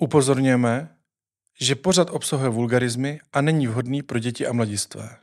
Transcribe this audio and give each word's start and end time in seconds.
Upozorňujeme, 0.00 0.96
že 1.60 1.74
pořad 1.74 2.10
obsahuje 2.10 2.50
vulgarizmy 2.50 3.20
a 3.32 3.40
není 3.40 3.66
vhodný 3.66 4.02
pro 4.02 4.18
děti 4.18 4.46
a 4.46 4.52
mladistvé. 4.52 5.16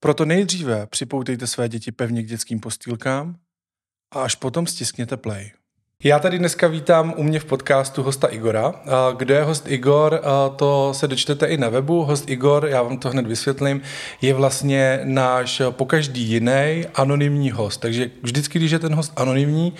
Proto 0.00 0.24
nejdříve 0.24 0.86
připoutejte 0.86 1.46
své 1.46 1.68
děti 1.68 1.92
pevně 1.92 2.22
k 2.22 2.26
dětským 2.26 2.60
postýlkám 2.60 3.38
a 4.10 4.22
až 4.22 4.34
potom 4.34 4.66
stiskněte 4.66 5.16
play. 5.16 5.52
Já 6.04 6.18
tady 6.18 6.38
dneska 6.38 6.66
vítám 6.66 7.14
u 7.16 7.22
mě 7.22 7.40
v 7.40 7.44
podcastu 7.44 8.02
hosta 8.02 8.26
Igora. 8.26 8.74
Kdo 9.16 9.34
je 9.34 9.42
host 9.42 9.68
Igor, 9.68 10.20
to 10.56 10.94
se 10.94 11.08
dočtete 11.08 11.46
i 11.46 11.56
na 11.56 11.68
webu. 11.68 12.04
Host 12.04 12.30
Igor, 12.30 12.66
já 12.66 12.82
vám 12.82 12.98
to 12.98 13.10
hned 13.10 13.26
vysvětlím, 13.26 13.80
je 14.22 14.34
vlastně 14.34 15.00
náš 15.04 15.62
pokaždý 15.70 16.22
jiný 16.22 16.84
anonymní 16.94 17.50
host. 17.50 17.80
Takže 17.80 18.10
vždycky, 18.22 18.58
když 18.58 18.70
je 18.70 18.78
ten 18.78 18.94
host 18.94 19.12
anonymní, 19.16 19.72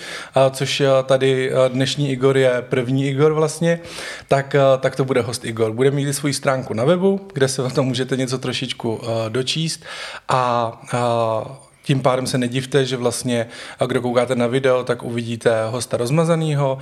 což 0.51 0.83
tady 1.07 1.53
dnešní 1.69 2.11
Igor 2.11 2.37
je 2.37 2.63
první 2.69 3.09
Igor 3.09 3.33
vlastně, 3.33 3.81
tak, 4.29 4.57
tak 4.81 4.97
to 4.97 5.05
bude 5.05 5.21
host 5.21 5.45
Igor. 5.45 5.73
Bude 5.73 5.91
mít 5.91 6.13
svoji 6.13 6.35
stránku 6.35 6.75
na 6.75 6.85
webu, 6.85 7.21
kde 7.33 7.49
se 7.49 7.63
o 7.63 7.71
tom 7.71 7.87
můžete 7.87 8.17
něco 8.17 8.39
trošičku 8.39 9.01
dočíst 9.29 9.85
a 10.29 10.73
tím 11.89 12.01
pádem 12.01 12.27
se 12.27 12.39
nedivte, 12.39 12.85
že 12.85 12.97
vlastně, 12.97 13.49
kdo 13.87 14.03
koukáte 14.03 14.35
na 14.35 14.47
video, 14.47 14.85
tak 14.85 15.03
uvidíte 15.03 15.51
hosta 15.69 15.97
rozmazanýho, 15.97 16.79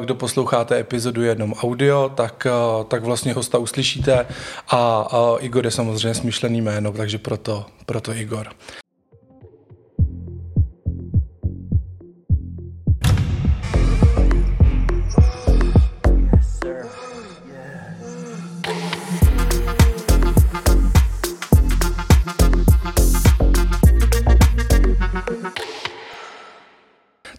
kdo 0.00 0.14
posloucháte 0.14 0.78
epizodu 0.78 1.22
jenom 1.22 1.52
audio, 1.52 2.12
tak, 2.14 2.46
tak 2.88 3.02
vlastně 3.02 3.32
hosta 3.32 3.58
uslyšíte 3.58 4.26
a, 4.68 5.08
a 5.12 5.36
Igor 5.40 5.64
je 5.64 5.70
samozřejmě 5.70 6.14
smyšlený 6.14 6.60
jméno, 6.60 6.92
takže 6.92 7.18
proto, 7.18 7.66
proto 7.86 8.14
Igor. 8.14 8.48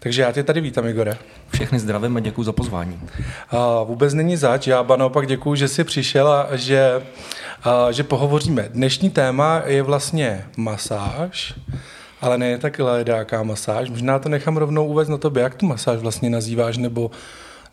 Takže 0.04 0.22
já 0.22 0.32
tě 0.32 0.42
tady 0.42 0.60
vítám, 0.60 0.86
Igore. 0.86 1.16
Všechny 1.52 1.78
zdravím 1.78 2.16
a 2.16 2.20
děkuji 2.20 2.42
za 2.42 2.52
pozvání. 2.52 3.00
A 3.50 3.82
vůbec 3.82 4.14
není 4.14 4.36
zač, 4.36 4.66
já 4.66 4.82
ba 4.82 4.96
naopak 4.96 5.26
děkuji, 5.26 5.54
že 5.54 5.68
jsi 5.68 5.84
přišel 5.84 6.28
a 6.28 6.48
že, 6.52 7.02
a, 7.62 7.92
že 7.92 8.02
pohovoříme. 8.02 8.68
Dnešní 8.72 9.10
téma 9.10 9.62
je 9.66 9.82
vlastně 9.82 10.44
masáž, 10.56 11.54
ale 12.20 12.38
ne 12.38 12.58
tak 12.58 12.78
ledáká 12.78 13.42
masáž. 13.42 13.90
Možná 13.90 14.18
to 14.18 14.28
nechám 14.28 14.56
rovnou 14.56 14.86
uvést 14.86 15.08
na 15.08 15.18
tobě, 15.18 15.42
jak 15.42 15.54
tu 15.54 15.66
masáž 15.66 15.98
vlastně 15.98 16.30
nazýváš, 16.30 16.76
nebo 16.76 17.10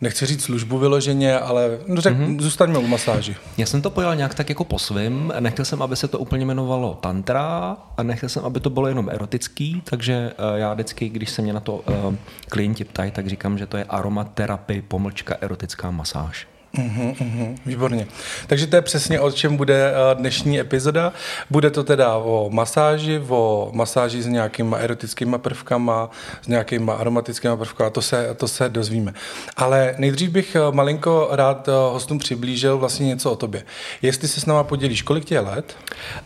nechci 0.02 0.26
říct 0.26 0.42
službu 0.42 0.78
vyloženě, 0.78 1.38
ale 1.38 1.78
no, 1.86 2.00
řek, 2.00 2.16
mm-hmm. 2.16 2.40
zůstaňme 2.40 2.78
u 2.78 2.86
masáži. 2.86 3.36
Já 3.58 3.66
jsem 3.66 3.82
to 3.82 3.90
pojal 3.90 4.16
nějak 4.16 4.34
tak 4.34 4.48
jako 4.48 4.64
po 4.64 4.78
svým. 4.78 5.32
Nechtěl 5.40 5.64
jsem, 5.64 5.82
aby 5.82 5.96
se 5.96 6.08
to 6.08 6.18
úplně 6.18 6.44
jmenovalo 6.44 6.98
tantra 7.00 7.76
a 7.96 8.02
nechtěl 8.02 8.28
jsem, 8.28 8.44
aby 8.44 8.60
to 8.60 8.70
bylo 8.70 8.86
jenom 8.86 9.08
erotický, 9.08 9.82
takže 9.84 10.32
uh, 10.38 10.58
já 10.58 10.74
vždycky, 10.74 11.08
když 11.08 11.30
se 11.30 11.42
mě 11.42 11.52
na 11.52 11.60
to 11.60 11.74
uh, 11.76 12.14
klienti 12.48 12.84
ptají, 12.84 13.10
tak 13.10 13.26
říkám, 13.26 13.58
že 13.58 13.66
to 13.66 13.76
je 13.76 13.84
aromaterapie 13.84 14.82
pomlčka 14.82 15.36
erotická 15.40 15.90
masáž. 15.90 16.46
Uhum, 16.78 17.14
uhum, 17.20 17.56
výborně. 17.66 18.06
Takže 18.46 18.66
to 18.66 18.76
je 18.76 18.82
přesně 18.82 19.20
o 19.20 19.30
čem 19.30 19.56
bude 19.56 19.92
eh, 19.92 20.14
dnešní 20.14 20.60
epizoda. 20.60 21.12
Bude 21.50 21.70
to 21.70 21.84
teda 21.84 22.16
o 22.16 22.50
masáži, 22.52 23.22
o 23.28 23.70
masáži 23.72 24.22
s 24.22 24.26
nějakýma 24.26 24.76
erotickými 24.76 25.38
prvkama, 25.38 26.10
s 26.42 26.48
nějakýma 26.48 26.94
aromatickými 26.94 27.56
prvkama, 27.56 27.90
to 27.90 28.02
se, 28.02 28.34
to 28.36 28.48
se 28.48 28.68
dozvíme. 28.68 29.14
Ale 29.56 29.94
nejdřív 29.98 30.30
bych 30.30 30.54
eh, 30.54 30.60
malinko 30.70 31.28
rád 31.30 31.68
eh, 31.68 31.72
hostům 31.72 32.18
přiblížil 32.18 32.78
vlastně 32.78 33.06
něco 33.06 33.32
o 33.32 33.36
tobě. 33.36 33.64
Jestli 34.02 34.28
se 34.28 34.40
s 34.40 34.46
náma 34.46 34.64
podělíš, 34.64 35.02
kolik 35.02 35.24
tě 35.24 35.34
je 35.34 35.40
let? 35.40 35.76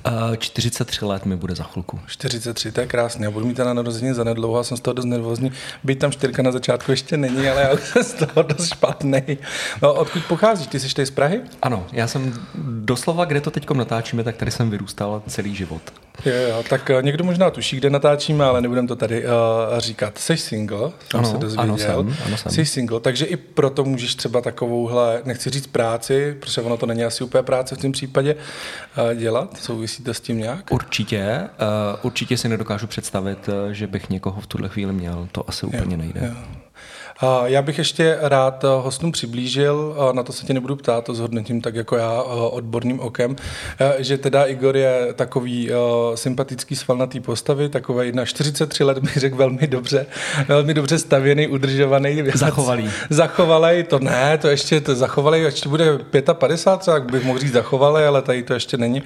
Uh, 0.06 0.36
43 0.36 1.05
let 1.05 1.27
mi 1.27 1.36
bude 1.36 1.55
za 1.55 1.64
chvilku. 1.64 2.00
43, 2.06 2.72
to 2.72 2.81
je 2.81 2.87
krásné. 2.87 3.25
Já 3.25 3.31
budu 3.31 3.47
mít 3.47 3.59
na 3.59 3.75
narození 3.75 4.15
za 4.15 4.25
nedlouho, 4.25 4.65
jsem 4.65 4.76
z 4.76 4.81
toho 4.81 4.94
dost 4.94 5.04
nervózní. 5.04 5.53
Být 5.84 5.99
tam 5.99 6.12
čtyřka 6.12 6.43
na 6.43 6.53
začátku 6.53 6.91
ještě 6.91 7.16
není, 7.16 7.49
ale 7.49 7.62
já 7.62 7.76
jsem 7.76 8.04
z 8.04 8.12
toho 8.12 8.43
dost 8.43 8.69
špatný. 8.69 9.38
No, 9.82 9.94
odkud 9.94 10.22
pocházíš? 10.36 10.66
Ty 10.66 10.80
jsi 10.80 10.94
tady 10.94 11.06
z 11.06 11.10
Prahy? 11.10 11.41
Ano, 11.62 11.86
já 11.92 12.06
jsem 12.06 12.34
doslova, 12.80 13.24
kde 13.24 13.41
to 13.41 13.50
teď 13.50 13.70
natáčíme, 13.70 14.24
tak 14.24 14.36
tady 14.36 14.50
jsem 14.50 14.70
vyrůstal 14.70 15.22
celý 15.26 15.54
život. 15.54 15.82
Jo, 16.26 16.32
jo, 16.48 16.64
tak 16.70 16.91
uh, 16.97 17.02
někdo 17.02 17.24
možná 17.24 17.50
tuší, 17.50 17.76
kde 17.76 17.91
natáčíme, 17.91 18.44
ale 18.44 18.60
nebudeme 18.60 18.88
to 18.88 18.96
tady 18.96 19.25
uh, 19.25 19.30
říkat. 19.78 20.19
Jsi 20.19 20.36
single, 20.36 20.92
jsem 21.10 21.20
ano, 21.20 21.30
se 21.30 21.38
dozvěděl. 21.38 21.62
Ano, 21.62 21.78
jsem, 21.78 22.16
ano, 22.26 22.36
jsem. 22.36 22.52
Jsi 22.52 22.66
single, 22.66 23.00
takže 23.00 23.25
i 23.26 23.36
proto 23.36 23.84
můžeš 23.84 24.14
třeba 24.14 24.41
takovouhle, 24.41 25.22
nechci 25.25 25.50
říct 25.50 25.66
práci, 25.66 26.36
protože 26.41 26.60
ono 26.60 26.76
to 26.76 26.86
není 26.86 27.04
asi 27.04 27.25
úplně 27.25 27.42
práce 27.42 27.75
v 27.75 27.78
tom 27.78 27.92
případě, 27.92 28.34
uh, 28.34 29.14
dělat. 29.14 29.56
Souvisí 29.56 30.02
to 30.02 30.14
s 30.14 30.20
tím 30.20 30.38
nějak? 30.38 30.72
Určitě. 30.72 31.41
Uh, 31.41 31.98
určitě 32.02 32.36
si 32.36 32.48
nedokážu 32.48 32.86
představit, 32.86 33.48
že 33.72 33.86
bych 33.86 34.10
někoho 34.10 34.41
v 34.41 34.46
tuhle 34.46 34.69
chvíli 34.69 34.92
měl. 34.92 35.28
To 35.32 35.48
asi 35.48 35.66
úplně 35.66 35.94
jo, 35.94 35.96
nejde. 35.96 36.20
Jo. 36.25 36.56
Já 37.44 37.62
bych 37.62 37.78
ještě 37.78 38.19
rád 38.21 38.65
eh, 38.65 38.69
hostům 38.82 39.12
přiblížil, 39.12 39.97
na 40.12 40.22
to 40.22 40.32
se 40.32 40.47
tě 40.47 40.54
nebudu 40.54 40.77
ptát, 40.77 41.04
to 41.04 41.15
zhodnotím 41.15 41.60
tak 41.60 41.75
jako 41.75 41.97
já 41.97 42.22
eh, 42.27 42.31
odborným 42.31 43.00
okem, 43.00 43.37
eh, 43.81 43.94
že 43.99 44.19
teda 44.19 44.44
Igor 44.44 44.77
je 44.77 45.12
takový 45.15 45.71
sympatický 46.15 46.76
svalnatý 46.76 47.21
postavy, 47.21 47.69
takový 47.69 48.12
na 48.12 48.25
43 48.25 48.84
let 48.84 48.99
bych 48.99 49.16
řekl 49.16 49.37
velmi 49.37 49.66
dobře, 49.66 50.06
velmi 50.49 50.75
dobře 50.75 50.99
stavěný, 50.99 51.47
udržovaný. 51.47 52.22
Zachovalý. 52.34 52.91
Zachovalý, 53.10 53.84
to 53.84 53.99
ne, 53.99 54.38
to 54.38 54.49
ještě 54.49 54.81
to 54.81 54.94
zachovalý, 54.94 55.41
ještě 55.43 55.69
bude 55.69 55.99
55, 56.32 56.93
tak 56.93 57.10
bych 57.12 57.25
mohl 57.25 57.38
říct 57.38 57.53
zachovalý, 57.53 58.05
ale 58.05 58.22
tady 58.22 58.43
to 58.43 58.55
ještě 58.55 58.76
není, 58.76 59.03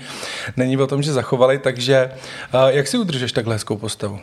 není 0.57 0.77
o 0.77 0.87
tom, 0.87 1.03
že 1.03 1.13
zachovalý, 1.13 1.59
takže 1.59 2.11
jak 2.67 2.87
si 2.87 2.99
udržeš 2.99 3.33
takhle 3.33 3.55
hezkou 3.55 3.77
postavu? 3.77 4.21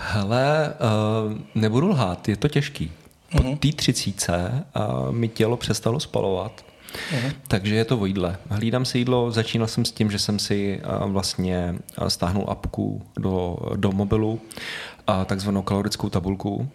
Hele, 0.00 0.74
uh, 0.80 1.38
nebudu 1.54 1.88
lhát, 1.88 2.28
je 2.28 2.36
to 2.36 2.48
těžký. 2.48 2.92
Po 3.32 3.38
uh-huh. 3.38 3.58
té 3.58 3.72
třicíce 3.72 4.64
mi 5.10 5.28
tělo 5.28 5.56
přestalo 5.56 6.00
spalovat. 6.00 6.64
Uh-huh. 7.12 7.32
Takže 7.48 7.74
je 7.74 7.84
to 7.84 7.98
o 7.98 8.06
jídle. 8.06 8.36
Hlídám 8.48 8.84
si 8.84 8.98
jídlo, 8.98 9.30
začínal 9.30 9.66
jsem 9.68 9.84
s 9.84 9.92
tím, 9.92 10.10
že 10.10 10.18
jsem 10.18 10.38
si 10.38 10.80
vlastně 11.06 11.74
stáhnul 12.08 12.44
apku 12.48 13.02
do, 13.18 13.56
do 13.76 13.92
mobilu, 13.92 14.40
takzvanou 15.26 15.62
kalorickou 15.62 16.08
tabulku, 16.08 16.68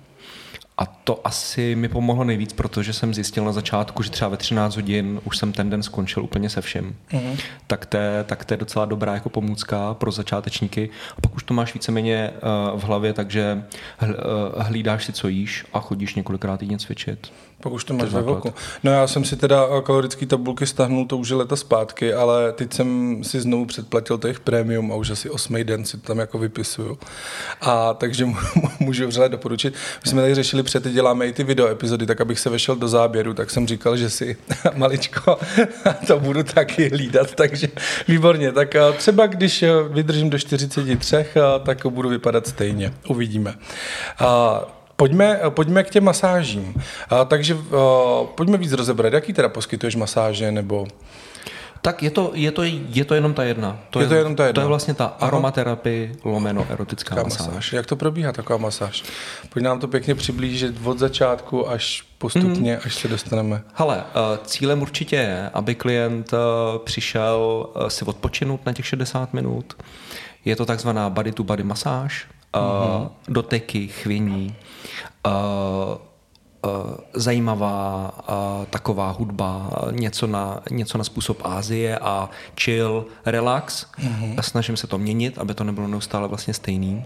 a 0.78 0.86
to 0.86 1.28
asi 1.28 1.76
mi 1.76 1.90
pomohlo 1.90 2.24
nejvíc, 2.24 2.54
protože 2.54 2.94
jsem 2.94 3.14
zjistil 3.14 3.46
na 3.46 3.52
začátku, 3.52 4.04
že 4.04 4.10
třeba 4.10 4.30
ve 4.30 4.38
13 4.38 4.76
hodin 4.76 5.22
už 5.24 5.38
jsem 5.38 5.54
ten 5.54 5.70
den 5.70 5.84
skončil 5.84 6.24
úplně 6.24 6.50
se 6.50 6.62
všem. 6.62 6.96
Mm-hmm. 7.12 7.40
Tak, 7.68 7.86
to 7.86 7.98
je, 7.98 8.24
tak 8.24 8.46
to 8.46 8.54
je 8.54 8.58
docela 8.58 8.86
dobrá 8.86 9.14
jako 9.14 9.30
pomůcka 9.30 9.94
pro 9.94 10.12
začátečníky. 10.12 10.90
A 11.18 11.22
pak 11.22 11.36
už 11.36 11.44
to 11.44 11.54
máš 11.54 11.74
víceméně 11.74 12.32
uh, 12.74 12.80
v 12.80 12.84
hlavě, 12.84 13.14
takže 13.14 13.64
hl, 13.98 14.16
uh, 14.56 14.64
hlídáš 14.64 15.06
si, 15.06 15.14
co 15.14 15.28
jíš 15.28 15.66
a 15.74 15.80
chodíš 15.80 16.16
několikrát 16.16 16.58
týdně 16.58 16.78
cvičit. 16.78 17.32
Pak 17.64 17.74
už 17.74 17.84
to 17.84 17.94
máš 17.94 18.10
ve 18.10 18.22
velku. 18.22 18.54
No 18.84 18.92
já 18.92 19.08
jsem 19.08 19.26
si 19.26 19.36
teda 19.36 19.82
kalorické 19.82 20.26
tabulky 20.26 20.68
stáhnul 20.68 21.06
to 21.06 21.18
už 21.18 21.30
je 21.30 21.36
leta 21.36 21.56
zpátky, 21.56 22.14
ale 22.14 22.52
teď 22.52 22.74
jsem 22.74 23.20
si 23.24 23.42
znovu 23.42 23.66
předplatil 23.66 24.18
těch 24.18 24.40
premium 24.40 24.92
a 24.92 24.96
už 24.96 25.10
asi 25.10 25.30
osmý 25.30 25.64
den 25.64 25.86
si 25.86 25.98
to 25.98 26.08
tam 26.08 26.20
jako 26.20 26.38
vypisuju. 26.38 27.00
A 27.62 27.94
takže 27.94 28.28
můžu 28.80 29.08
vřele 29.08 29.30
doporučit. 29.30 29.74
My 30.04 30.10
jsme 30.10 30.22
tady 30.22 30.36
řešili 30.36 30.64
před, 30.80 30.94
děláme 30.94 31.28
i 31.28 31.34
ty 31.34 31.44
video 31.44 31.68
epizody, 31.68 32.06
tak 32.06 32.22
abych 32.22 32.40
se 32.40 32.50
vešel 32.50 32.76
do 32.76 32.88
záběru, 32.88 33.34
tak 33.34 33.50
jsem 33.50 33.68
říkal, 33.68 33.98
že 33.98 34.10
si 34.10 34.38
maličko 34.76 35.40
to 36.08 36.20
budu 36.20 36.44
taky 36.44 36.90
hlídat, 36.90 37.36
takže 37.36 37.68
výborně. 38.08 38.52
Tak 38.52 38.76
třeba 38.98 39.28
když 39.28 39.64
vydržím 39.90 40.30
do 40.30 40.40
43, 40.40 41.26
tak 41.64 41.86
budu 41.88 42.10
vypadat 42.10 42.48
stejně. 42.48 42.94
Uvidíme. 43.08 43.56
Pojďme, 44.96 45.40
pojďme 45.50 45.84
k 45.84 45.90
těm 45.90 46.04
masážím. 46.04 46.74
Takže 47.28 47.58
pojďme 48.36 48.58
víc 48.58 48.72
rozebrat. 48.72 49.14
Jaký 49.14 49.34
teda 49.34 49.50
poskytuješ 49.50 49.96
masáže 49.96 50.52
nebo... 50.52 50.88
Tak 51.84 52.04
je 52.04 52.12
to, 52.12 52.32
je 52.34 52.52
to, 52.52 52.64
je 52.90 53.06
to 53.06 53.14
jenom 53.14 53.34
ta 53.34 53.44
jedna. 53.44 53.80
To 53.90 54.00
je, 54.00 54.04
je 54.04 54.10
to 54.10 54.16
jenom 54.16 54.36
ta 54.36 54.46
jedna. 54.46 54.54
To 54.54 54.62
je 54.62 54.68
vlastně 54.68 54.94
ta 54.94 55.06
aromaterapie 55.06 56.16
lomeno 56.24 56.66
erotická 56.70 57.16
masáž. 57.16 57.48
masáž. 57.48 57.74
Jak 57.74 57.86
to 57.86 57.96
probíhá 57.96 58.32
taková 58.32 58.58
masáž? 58.58 59.04
Pojď 59.50 59.64
nám 59.64 59.80
to 59.80 59.88
pěkně 59.88 60.16
přiblížit 60.16 60.76
od 60.84 61.00
začátku 61.00 61.70
až 61.70 62.04
postupně, 62.18 62.74
mm. 62.74 62.82
až 62.86 62.96
se 62.96 63.08
dostaneme. 63.08 63.64
Hele, 63.74 64.04
eh, 64.10 64.40
cílem 64.46 64.82
určitě 64.82 65.16
je, 65.16 65.50
aby 65.54 65.76
klient 65.76 66.34
eh, 66.34 66.38
přišel 66.84 67.70
eh, 67.76 67.90
si 67.90 68.06
odpočinout 68.06 68.66
na 68.66 68.74
těch 68.74 68.86
60 68.86 69.34
minut. 69.34 69.84
Je 70.46 70.56
to 70.56 70.66
takzvaná 70.66 71.10
body 71.10 71.32
to 71.32 71.44
body 71.44 71.64
masáž, 71.64 72.28
mm-hmm. 72.54 73.10
doteky, 73.28 73.88
chvění, 73.88 74.56
zajímavá 77.14 78.12
taková 78.70 79.12
hudba, 79.12 79.70
něco 79.92 80.28
na, 80.28 80.62
něco 80.72 80.98
na 80.98 81.04
způsob 81.04 81.42
Ázie 81.44 82.00
a 82.00 82.30
chill, 82.60 83.06
relax. 83.26 83.86
Mm-hmm. 84.00 84.36
A 84.38 84.42
snažím 84.42 84.78
se 84.78 84.88
to 84.88 84.98
měnit, 84.98 85.38
aby 85.38 85.54
to 85.54 85.64
nebylo 85.64 85.88
neustále 85.88 86.28
vlastně 86.28 86.54
stejný. 86.54 87.06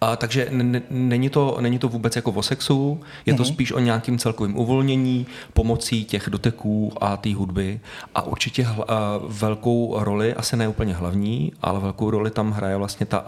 A, 0.00 0.16
takže 0.16 0.46
n- 0.46 0.82
není, 0.90 1.30
to, 1.30 1.56
není 1.60 1.78
to 1.78 1.88
vůbec 1.88 2.16
jako 2.16 2.32
o 2.32 2.42
sexu, 2.42 3.00
je 3.26 3.34
to 3.34 3.42
mm-hmm. 3.42 3.46
spíš 3.46 3.72
o 3.72 3.78
nějakým 3.78 4.18
celkovém 4.18 4.56
uvolnění 4.56 5.26
pomocí 5.52 6.04
těch 6.04 6.28
doteků 6.30 6.92
a 7.00 7.16
té 7.16 7.34
hudby. 7.34 7.80
A 8.14 8.22
určitě 8.22 8.62
hl- 8.62 8.84
a 8.88 9.20
velkou 9.28 9.94
roli, 9.98 10.34
asi 10.34 10.56
ne 10.56 10.68
úplně 10.68 10.94
hlavní, 10.94 11.52
ale 11.62 11.80
velkou 11.80 12.10
roli 12.10 12.30
tam 12.30 12.52
hraje 12.52 12.76
vlastně 12.76 13.06
ta 13.06 13.18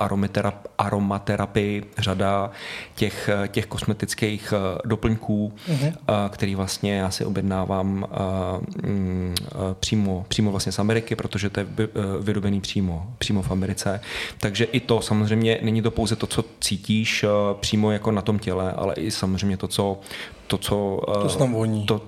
aromaterapie, 0.78 1.82
řada 1.98 2.50
těch, 2.94 3.30
těch 3.48 3.66
kosmetických 3.66 4.54
doplňků, 4.84 5.52
mm-hmm. 5.68 5.92
a, 6.08 6.28
který 6.28 6.54
vlastně 6.54 6.96
já 6.96 7.10
si 7.10 7.24
objednávám 7.24 8.04
a, 8.10 8.58
m, 8.82 9.34
a, 9.52 9.74
přímo, 9.74 10.24
přímo 10.28 10.50
vlastně 10.50 10.72
z 10.72 10.78
Ameriky, 10.78 11.16
protože 11.16 11.50
to 11.50 11.60
je 11.60 11.66
vyrobený 12.20 12.60
přímo, 12.60 13.06
přímo 13.18 13.42
v 13.42 13.50
Americe. 13.50 14.00
Takže 14.38 14.64
i 14.64 14.80
to 14.80 15.00
samozřejmě 15.00 15.58
není 15.62 15.82
to 15.82 15.90
pouze 15.90 16.16
to, 16.16 16.26
co 16.26 16.44
cítíš 16.60 17.24
eh, 17.24 17.28
přímo 17.60 17.92
jako 17.92 18.10
na 18.10 18.22
tom 18.22 18.38
těle, 18.38 18.72
ale 18.72 18.94
i 18.94 19.10
samozřejmě 19.10 19.56
to, 19.56 19.68
co 19.68 20.00
to, 20.46 20.58
co, 20.58 21.00
to, 21.22 21.28
co 21.28 21.38
tam 21.38 21.52
voní. 21.52 21.86
To, 21.86 22.00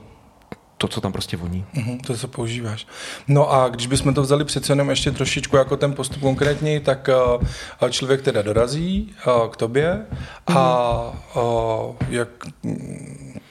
to, 0.81 0.89
co 0.89 1.01
tam 1.01 1.13
prostě 1.13 1.37
voní. 1.37 1.65
Mm-hmm, 1.75 2.01
to, 2.07 2.17
co 2.17 2.29
používáš. 2.29 2.87
No 3.29 3.53
a 3.53 3.69
když 3.69 3.87
bychom 3.87 4.15
to 4.15 4.23
vzali 4.23 4.45
přece 4.45 4.73
jenom 4.73 4.91
ještě 4.91 5.11
trošičku 5.11 5.57
jako 5.57 5.77
ten 5.77 5.93
postup 5.93 6.21
konkrétní, 6.21 6.81
tak 6.81 7.11
uh, 7.83 7.89
člověk 7.89 8.23
teda 8.23 8.43
dorazí 8.43 9.15
uh, 9.27 9.49
k 9.49 9.57
tobě 9.57 10.07
a 10.47 11.03
uh, 11.37 11.95
jak 12.09 12.29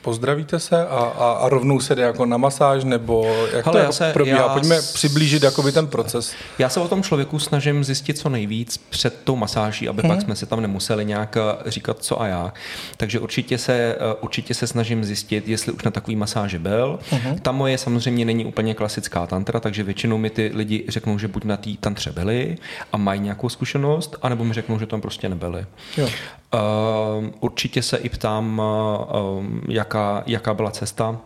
pozdravíte 0.02 0.60
se 0.60 0.88
a, 0.88 0.96
a, 0.96 1.32
a 1.32 1.50
rovnou 1.50 1.80
se 1.80 1.96
jde 1.96 2.02
jako 2.02 2.26
na 2.26 2.38
masáž, 2.38 2.84
nebo 2.84 3.26
jak 3.54 3.66
Hele, 3.66 3.72
to 3.72 3.78
jako 3.78 3.94
se, 3.94 4.12
probíhá? 4.14 4.38
Já 4.38 4.50
Pojďme 4.50 4.82
s... 4.82 4.94
přiblížit 4.94 5.44
jakoby 5.44 5.72
ten 5.72 5.88
proces. 5.88 6.34
Já 6.60 6.70
se 6.70 6.80
o 6.80 6.88
tom 6.88 7.04
člověku 7.04 7.40
snažím 7.40 7.84
zjistit 7.84 8.18
co 8.18 8.30
nejvíc 8.30 8.78
před 8.78 9.22
tou 9.24 9.36
masáží, 9.36 9.90
aby 9.90 10.02
hmm. 10.02 10.10
pak 10.10 10.18
mhm. 10.18 10.26
jsme 10.26 10.36
si 10.36 10.46
tam 10.46 10.62
nemuseli 10.62 11.06
nějak 11.06 11.38
eh, 11.38 11.72
říkat 11.72 11.98
co 12.00 12.22
a 12.22 12.28
já. 12.28 12.54
Takže 12.98 13.20
určitě 13.20 13.58
se, 13.58 13.74
eh, 13.74 14.16
určitě 14.22 14.54
se 14.54 14.68
snažím 14.68 15.04
zjistit, 15.04 15.48
jestli 15.48 15.72
už 15.72 15.84
na 15.84 15.92
takový 15.92 16.16
masáži 16.16 16.60
byl. 16.60 17.00
Hmm. 17.12 17.40
Ta 17.40 17.52
moje 17.52 17.78
samozřejmě 17.78 18.26
není 18.26 18.46
úplně 18.46 18.74
klasická 18.74 19.28
tantra, 19.28 19.60
takže 19.60 19.84
většinou 19.84 20.18
mi 20.18 20.30
ty 20.30 20.52
lidi 20.54 20.86
řeknou, 20.88 21.18
že 21.18 21.28
buď 21.28 21.44
na 21.44 21.58
té 21.58 21.70
tantře 21.80 22.12
byli 22.12 22.58
a 22.94 22.98
mají 22.98 23.20
nějakou 23.20 23.50
zkušenost, 23.50 24.16
anebo 24.22 24.44
mi 24.44 24.54
řeknou, 24.54 24.80
že 24.80 24.86
tam 24.86 25.02
prostě 25.02 25.30
nebyli. 25.30 25.66
Jo. 25.98 26.10
Uh, 26.54 27.30
určitě 27.40 27.82
se 27.82 27.98
i 27.98 28.10
ptám, 28.10 28.60
uh, 28.60 29.46
jaká, 29.68 30.24
jaká 30.26 30.54
byla 30.54 30.72
cesta. 30.72 31.18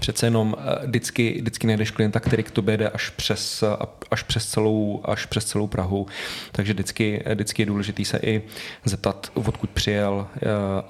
Přece 0.00 0.26
jenom 0.26 0.56
vždycky, 0.86 1.38
vždycky 1.40 1.66
najdeš 1.66 1.90
klienta, 1.90 2.20
který 2.20 2.42
k 2.42 2.50
tobě 2.50 2.76
jde 2.76 2.88
až 2.88 3.10
přes, 3.10 3.64
až 4.10 4.22
přes, 4.22 4.46
celou, 4.46 5.00
až 5.04 5.26
přes 5.26 5.44
celou 5.44 5.66
Prahu. 5.66 6.06
Takže 6.52 6.72
vždycky, 6.72 7.24
vždycky 7.34 7.62
je 7.62 7.66
důležité 7.66 8.04
se 8.04 8.18
i 8.22 8.42
zeptat, 8.84 9.30
odkud 9.34 9.70
přijel 9.70 10.26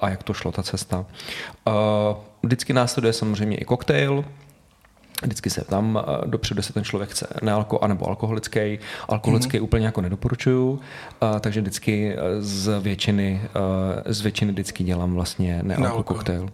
a 0.01 0.09
jak 0.09 0.23
to 0.23 0.33
šlo, 0.33 0.51
ta 0.51 0.63
cesta. 0.63 1.05
Vždycky 2.43 2.73
následuje 2.73 3.13
samozřejmě 3.13 3.57
i 3.57 3.65
koktejl, 3.65 4.25
Vždycky 5.23 5.49
se 5.49 5.65
tam 5.65 5.99
eh, 6.01 6.27
dopředu, 6.27 6.59
jestli 6.59 6.73
ten 6.73 6.83
člověk 6.83 7.09
chce 7.09 7.27
nealko, 7.41 7.79
anebo 7.79 8.07
alkoholický. 8.07 8.79
Alkoholický 9.07 9.57
mm-hmm. 9.57 9.63
úplně 9.63 9.85
jako 9.85 10.01
nedoporučuju, 10.01 10.79
a, 11.21 11.33
eh, 11.35 11.39
takže 11.39 11.61
vždycky 11.61 12.13
eh, 12.13 12.41
z 12.41 12.79
většiny, 12.79 13.41
z 14.05 14.21
většiny 14.21 14.51
vždycky 14.51 14.83
dělám 14.83 15.13
vlastně 15.13 15.59
nealko 15.63 16.03
koktejl. 16.03 16.49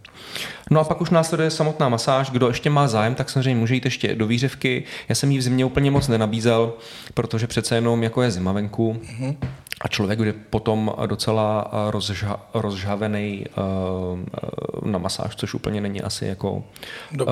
No 0.71 0.79
a 0.79 0.83
pak 0.83 1.01
už 1.01 1.09
následuje 1.09 1.49
samotná 1.49 1.89
masáž. 1.89 2.29
Kdo 2.29 2.47
ještě 2.47 2.69
má 2.69 2.87
zájem, 2.87 3.15
tak 3.15 3.29
samozřejmě 3.29 3.59
může 3.59 3.73
jít 3.73 3.85
ještě 3.85 4.15
do 4.15 4.27
výřivky. 4.27 4.83
Já 5.09 5.15
jsem 5.15 5.31
ji 5.31 5.37
v 5.37 5.41
zimě 5.41 5.65
úplně 5.65 5.91
moc 5.91 6.07
nenabízel, 6.07 6.73
protože 7.13 7.47
přece 7.47 7.75
jenom 7.75 8.03
jako 8.03 8.21
je 8.21 8.31
zima 8.31 8.51
venku. 8.51 8.93
Mm-hmm 8.93 9.35
a 9.81 9.87
člověk 9.87 10.17
bude 10.17 10.33
potom 10.33 10.93
docela 11.05 11.71
rozžha, 11.89 12.39
rozžhavený 12.53 13.45
uh, 14.83 14.91
na 14.91 14.99
masáž, 14.99 15.35
což 15.35 15.53
úplně 15.53 15.81
není 15.81 16.01
asi 16.01 16.25
jako 16.25 16.63
uh, 17.21 17.27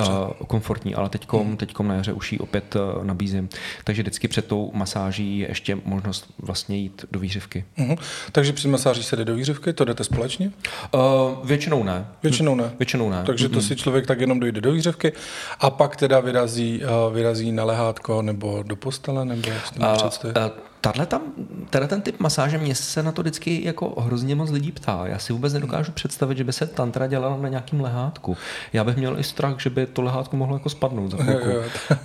komfortní, 0.46 0.94
ale 0.94 1.08
teďkom, 1.08 1.46
hmm. 1.46 1.56
teďkom 1.56 1.88
na 1.88 1.94
jaře 1.94 2.12
už 2.12 2.32
ji 2.32 2.38
opět 2.38 2.76
uh, 2.76 3.04
nabízím. 3.04 3.48
Takže 3.84 4.02
vždycky 4.02 4.28
před 4.28 4.46
tou 4.46 4.70
masáží 4.74 5.38
je 5.38 5.48
ještě 5.48 5.78
možnost 5.84 6.32
vlastně 6.38 6.76
jít 6.76 7.04
do 7.10 7.20
výřivky. 7.20 7.64
Uh-huh. 7.78 7.98
Takže 8.32 8.52
při 8.52 8.68
masáži 8.68 9.02
se 9.02 9.16
jde 9.16 9.24
do 9.24 9.34
výřivky, 9.34 9.72
to 9.72 9.84
jdete 9.84 10.04
společně? 10.04 10.52
Uh, 10.94 11.00
většinou 11.44 11.84
ne. 11.84 12.06
Většinou 12.22 12.54
ne? 12.54 12.72
Většinou 12.78 13.10
ne. 13.10 13.22
Takže 13.26 13.48
to 13.48 13.58
uh-huh. 13.58 13.68
si 13.68 13.76
člověk 13.76 14.06
tak 14.06 14.20
jenom 14.20 14.40
dojde 14.40 14.60
do 14.60 14.72
výřivky 14.72 15.12
a 15.60 15.70
pak 15.70 15.96
teda 15.96 16.20
vyrazí, 16.20 16.82
uh, 16.82 17.14
vyrazí 17.14 17.52
na 17.52 17.64
lehátko 17.64 18.22
nebo 18.22 18.62
do 18.62 18.76
postele, 18.76 19.24
nebo 19.24 19.50
jak 19.50 19.70
to 19.70 19.80
uh, 19.80 20.44
uh, 20.44 20.69
Tahle 20.80 21.06
tam, 21.06 21.22
teda 21.70 21.86
ten 21.86 22.00
typ 22.00 22.20
masáže, 22.20 22.58
mě 22.58 22.74
se 22.74 23.02
na 23.02 23.12
to 23.12 23.22
vždycky 23.22 23.64
jako 23.64 24.00
hrozně 24.00 24.34
moc 24.34 24.50
lidí 24.50 24.72
ptá. 24.72 25.06
Já 25.06 25.18
si 25.18 25.32
vůbec 25.32 25.52
nedokážu 25.52 25.92
představit, 25.92 26.38
že 26.38 26.44
by 26.44 26.52
se 26.52 26.66
tantra 26.66 27.06
dělala 27.06 27.36
na 27.36 27.48
nějakém 27.48 27.80
lehátku. 27.80 28.36
Já 28.72 28.84
bych 28.84 28.96
měl 28.96 29.18
i 29.18 29.22
strach, 29.22 29.60
že 29.60 29.70
by 29.70 29.86
to 29.86 30.02
lehátko 30.02 30.36
mohlo 30.36 30.56
jako 30.56 30.68
spadnout 30.68 31.10
za 31.10 31.16
chvilku. 31.16 31.48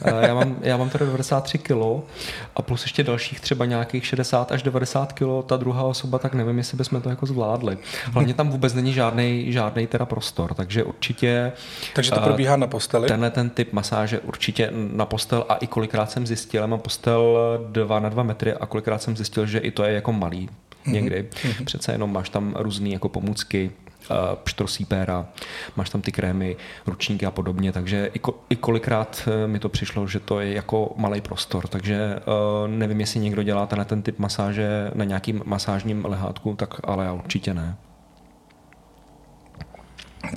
já, 0.22 0.34
mám, 0.34 0.56
já 0.62 0.78
mám 0.78 0.90
teda 0.90 1.06
93 1.06 1.58
kg 1.58 2.04
a 2.56 2.62
plus 2.62 2.82
ještě 2.82 3.04
dalších 3.04 3.40
třeba 3.40 3.66
nějakých 3.66 4.06
60 4.06 4.52
až 4.52 4.64
90 4.64 5.14
kg. 5.14 5.46
Ta 5.46 5.58
druhá 5.58 5.84
osoba, 5.84 6.20
tak 6.20 6.34
nevím, 6.34 6.58
jestli 6.58 6.78
bychom 6.78 7.02
to 7.02 7.10
jako 7.10 7.26
zvládli. 7.26 7.78
Hlavně 8.12 8.34
tam 8.34 8.50
vůbec 8.50 8.74
není 8.74 8.94
žádný, 8.94 9.52
žádný 9.52 9.88
teda 9.88 10.06
prostor, 10.06 10.54
takže 10.54 10.84
určitě... 10.84 11.52
Takže 11.94 12.12
to 12.12 12.20
probíhá 12.20 12.56
na 12.56 12.68
posteli? 12.68 13.08
Tenhle 13.08 13.32
ten 13.32 13.50
typ 13.50 13.74
masáže 13.74 14.20
určitě 14.20 14.72
na 14.92 15.06
postel 15.06 15.46
a 15.50 15.56
i 15.56 15.68
kolikrát 15.68 16.12
jsem 16.12 16.28
zjistil, 16.28 16.68
mám 16.68 16.80
postel 16.80 17.38
2 17.72 18.00
na 18.00 18.10
2 18.10 18.24
metry 18.24 18.54
a 18.54 18.65
kolikrát 18.66 19.02
jsem 19.02 19.18
zjistil, 19.18 19.46
že 19.46 19.60
i 19.60 19.72
to 19.72 19.84
je 19.84 19.94
jako 19.94 20.14
malý 20.14 20.50
někdy. 20.86 21.24
Mm-hmm. 21.32 21.66
Přece 21.66 21.92
jenom 21.92 22.14
máš 22.14 22.30
tam 22.30 22.54
různé 22.58 22.90
jako 22.90 23.10
pomůcky, 23.10 23.72
uh, 24.12 24.18
pštrosí 24.44 24.86
péra, 24.86 25.26
máš 25.76 25.90
tam 25.90 26.02
ty 26.02 26.12
krémy, 26.12 26.56
ručníky 26.88 27.26
a 27.26 27.32
podobně, 27.32 27.72
takže 27.72 28.12
i, 28.14 28.20
ko, 28.20 28.40
i 28.50 28.56
kolikrát 28.56 29.28
eh, 29.28 29.48
mi 29.48 29.60
to 29.60 29.70
přišlo, 29.70 30.08
že 30.08 30.20
to 30.20 30.40
je 30.40 30.54
jako 30.54 30.94
malý 30.96 31.22
prostor, 31.22 31.68
takže 31.68 32.16
uh, 32.16 32.68
nevím, 32.68 33.00
jestli 33.00 33.20
někdo 33.20 33.44
dělá 33.44 33.66
ten, 33.66 33.86
ten 33.86 34.02
typ 34.02 34.20
masáže 34.20 34.92
na 34.96 35.06
nějakým 35.06 35.42
masážním 35.46 36.06
lehátku, 36.06 36.56
tak 36.56 36.70
ale 36.84 37.06
já 37.06 37.14
určitě 37.14 37.54
ne. 37.54 37.78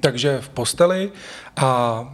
Takže 0.01 0.41
v 0.41 0.49
posteli 0.49 1.13
a, 1.57 1.65
a 1.65 2.09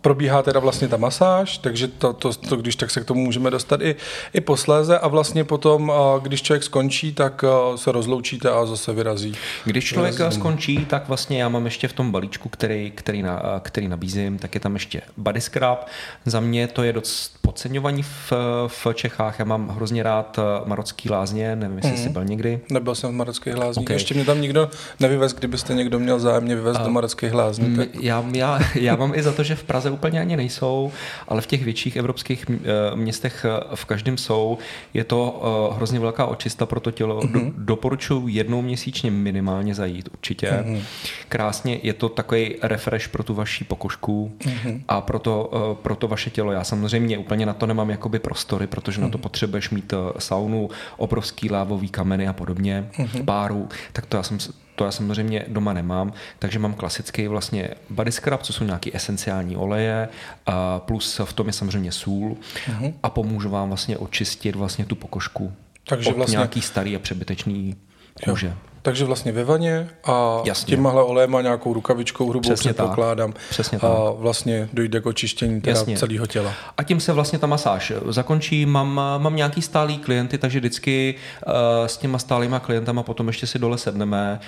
probíhá 0.00 0.42
teda 0.42 0.60
vlastně 0.60 0.88
ta 0.88 0.96
masáž, 0.96 1.58
takže 1.58 1.88
to, 1.88 2.12
to, 2.12 2.32
to, 2.32 2.56
když 2.56 2.76
tak 2.76 2.90
se 2.90 3.00
k 3.00 3.04
tomu 3.04 3.24
můžeme 3.24 3.50
dostat 3.50 3.80
i, 3.80 3.96
i 4.32 4.40
posléze 4.40 4.98
a 4.98 5.08
vlastně 5.08 5.44
potom, 5.44 5.92
když 6.22 6.42
člověk 6.42 6.62
skončí, 6.62 7.12
tak 7.12 7.44
se 7.76 7.92
rozloučíte 7.92 8.50
a 8.50 8.66
zase 8.66 8.92
vyrazí. 8.92 9.34
Když 9.64 9.84
člověk 9.84 10.14
vyrazí. 10.14 10.38
skončí, 10.38 10.84
tak 10.84 11.08
vlastně 11.08 11.42
já 11.42 11.48
mám 11.48 11.64
ještě 11.64 11.88
v 11.88 11.92
tom 11.92 12.12
balíčku, 12.12 12.48
který, 12.48 12.90
který, 12.90 13.22
na, 13.22 13.42
který 13.60 13.88
nabízím, 13.88 14.38
tak 14.38 14.54
je 14.54 14.60
tam 14.60 14.74
ještě 14.74 15.02
body 15.16 15.40
scrub. 15.40 15.78
Za 16.26 16.40
mě 16.40 16.66
to 16.66 16.82
je 16.82 16.92
dost 16.92 17.38
podceňovaní 17.40 18.02
v, 18.02 18.32
v 18.66 18.86
Čechách. 18.94 19.38
Já 19.38 19.44
mám 19.44 19.68
hrozně 19.68 20.02
rád 20.02 20.38
marocký 20.64 21.10
lázně, 21.10 21.56
nevím, 21.56 21.76
jestli 21.76 21.90
mm. 21.90 21.96
jsi 21.96 22.08
byl 22.08 22.24
někdy. 22.24 22.60
Nebyl 22.70 22.94
jsem 22.94 23.10
v 23.10 23.14
marockých 23.14 23.56
lázních. 23.56 23.86
Okay. 23.86 23.96
Ještě 23.96 24.14
mě 24.14 24.24
tam 24.24 24.40
nikdo 24.40 24.70
nevyvez, 25.00 25.34
kdybyste 25.34 25.74
někdo 25.74 25.98
měl 25.98 26.18
zájem 26.18 26.44
mě 26.44 26.54
vyvést 26.54 26.80
uh, 26.80 26.86
do 26.86 26.92
marockých 26.92 27.34
lázní. 27.34 27.76
Tak... 27.76 27.88
Já, 28.00 28.24
já, 28.32 28.58
já 28.74 28.96
mám 28.96 29.14
i 29.14 29.22
za 29.22 29.32
to, 29.32 29.42
že 29.42 29.54
v 29.54 29.64
Praze 29.64 29.89
úplně 29.90 30.20
ani 30.20 30.36
nejsou, 30.36 30.92
ale 31.28 31.40
v 31.40 31.46
těch 31.46 31.64
větších 31.64 31.96
evropských 31.96 32.46
eh, 32.50 32.56
městech 32.96 33.44
eh, 33.44 33.76
v 33.76 33.84
každém 33.84 34.18
jsou. 34.18 34.58
Je 34.94 35.04
to 35.04 35.42
eh, 35.42 35.76
hrozně 35.76 36.00
velká 36.00 36.26
očista 36.26 36.66
pro 36.66 36.80
to 36.80 36.90
tělo. 36.90 37.20
Mm-hmm. 37.20 37.32
Do, 37.32 37.52
doporučuji 37.56 38.28
jednou 38.28 38.62
měsíčně 38.62 39.10
minimálně 39.10 39.74
zajít, 39.74 40.08
určitě. 40.12 40.50
Mm-hmm. 40.50 40.82
Krásně, 41.28 41.80
je 41.82 41.92
to 41.92 42.08
takový 42.08 42.56
refresh 42.62 43.08
pro 43.08 43.22
tu 43.22 43.34
vaši 43.34 43.64
pokožku 43.64 44.32
mm-hmm. 44.38 44.80
a 44.88 45.00
pro 45.00 45.18
to, 45.18 45.50
pro 45.82 45.96
to 45.96 46.08
vaše 46.08 46.30
tělo. 46.30 46.52
Já 46.52 46.64
samozřejmě 46.64 47.18
úplně 47.18 47.46
na 47.46 47.54
to 47.54 47.66
nemám 47.66 47.90
jakoby 47.90 48.18
prostory, 48.18 48.66
protože 48.66 48.98
mm-hmm. 48.98 49.02
na 49.02 49.08
to 49.08 49.18
mhm. 49.18 49.22
potřebuješ 49.22 49.70
mít 49.70 49.94
saunu, 50.18 50.70
obrovský 50.96 51.50
lávový 51.50 51.88
kameny 51.88 52.28
a 52.28 52.32
podobně, 52.32 52.88
mm-hmm. 52.92 53.24
páru, 53.24 53.68
tak 53.92 54.06
to 54.06 54.16
já 54.16 54.22
jsem 54.22 54.38
to 54.80 54.84
já 54.84 54.90
samozřejmě 54.90 55.44
doma 55.48 55.72
nemám, 55.72 56.12
takže 56.38 56.58
mám 56.58 56.74
klasický 56.74 57.28
vlastně 57.28 57.68
body 57.90 58.12
scrub, 58.12 58.42
co 58.42 58.52
jsou 58.52 58.64
nějaké 58.64 58.90
esenciální 58.94 59.56
oleje, 59.56 60.08
a 60.46 60.78
plus 60.78 61.20
v 61.24 61.32
tom 61.32 61.46
je 61.46 61.52
samozřejmě 61.52 61.92
sůl 61.92 62.36
uh-huh. 62.70 62.94
a 63.02 63.10
pomůžu 63.10 63.50
vám 63.50 63.68
vlastně 63.68 63.98
očistit 63.98 64.56
vlastně 64.56 64.84
tu 64.84 64.94
pokožku 64.94 65.52
takže 65.88 66.10
od 66.10 66.16
vlastně... 66.16 66.36
nějaký 66.36 66.62
starý 66.62 66.96
a 66.96 66.98
přebytečný 66.98 67.76
kůže. 68.24 68.46
Jo. 68.46 68.52
Takže 68.82 69.04
vlastně 69.04 69.32
ve 69.32 69.44
vaně 69.44 69.88
a 70.04 70.40
Jasně. 70.44 70.76
těmahle 70.76 71.02
olejem 71.02 71.34
a 71.34 71.42
nějakou 71.42 71.72
rukavičkou 71.72 72.30
hrubou 72.30 72.42
Přesně 72.48 72.74
tak. 72.74 72.86
předpokládám. 72.86 73.34
Přesně 73.50 73.78
a 73.78 73.80
tak. 73.80 73.90
vlastně 74.18 74.68
dojde 74.72 75.00
k 75.00 75.06
očištění 75.06 75.60
teda 75.60 75.78
Jasně. 75.78 75.96
celého 75.96 76.26
těla. 76.26 76.52
A 76.78 76.82
tím 76.82 77.00
se 77.00 77.12
vlastně 77.12 77.38
ta 77.38 77.46
masáž 77.46 77.92
zakončí. 78.08 78.66
Mám, 78.66 78.94
mám 79.18 79.36
nějaký 79.36 79.62
stálý 79.62 79.98
klienty, 79.98 80.38
takže 80.38 80.58
vždycky 80.58 81.14
uh, 81.46 81.52
s 81.86 81.96
těma 81.96 82.18
stálýma 82.18 82.58
klientama 82.60 83.02
potom 83.02 83.26
ještě 83.26 83.46
si 83.46 83.58
dole 83.58 83.78
sedneme, 83.78 84.40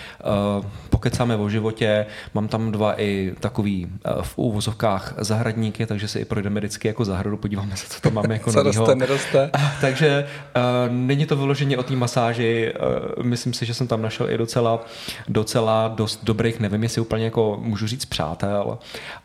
uh, 0.59 0.65
pokecáme 0.91 1.37
o 1.37 1.49
životě. 1.49 2.07
Mám 2.35 2.49
tam 2.49 2.73
dva 2.73 3.01
i 3.01 3.35
takový 3.41 3.87
uh, 3.87 4.23
v 4.23 4.39
úvozovkách 4.39 5.15
zahradníky, 5.19 5.87
takže 5.87 6.09
si 6.09 6.19
i 6.19 6.25
projdeme 6.25 6.61
vždycky 6.61 6.89
jako 6.89 7.05
zahradu, 7.05 7.37
podíváme 7.37 7.77
se, 7.77 7.87
co 7.89 8.01
tam 8.01 8.15
máme 8.15 8.35
jako 8.35 8.53
Co 8.53 8.63
novýho. 8.63 8.85
roste, 8.85 8.95
neroste. 8.95 9.51
Takže 9.81 10.27
uh, 10.57 10.95
není 10.95 11.27
to 11.27 11.37
vyloženě 11.37 11.79
o 11.79 11.83
té 11.83 11.97
masáži. 11.97 12.73
Uh, 13.19 13.25
myslím 13.25 13.53
si, 13.53 13.67
že 13.67 13.75
jsem 13.75 13.87
tam 13.87 14.03
našel 14.03 14.22
i 14.31 14.39
docela, 14.39 14.85
docela 15.29 15.89
dost 15.89 16.21
dobrých, 16.25 16.61
nevím, 16.61 16.83
jestli 16.83 17.01
úplně 17.01 17.25
jako 17.25 17.59
můžu 17.63 17.87
říct 17.87 18.05
přátel, 18.05 18.79